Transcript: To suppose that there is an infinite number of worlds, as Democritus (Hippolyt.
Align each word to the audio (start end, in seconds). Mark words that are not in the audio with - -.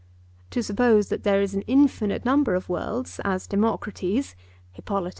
To 0.49 0.63
suppose 0.63 1.09
that 1.09 1.21
there 1.21 1.43
is 1.43 1.53
an 1.53 1.61
infinite 1.67 2.25
number 2.25 2.55
of 2.55 2.69
worlds, 2.69 3.19
as 3.23 3.45
Democritus 3.45 4.33
(Hippolyt. 4.71 5.09